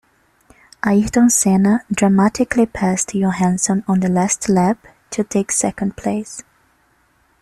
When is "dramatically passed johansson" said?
1.91-3.83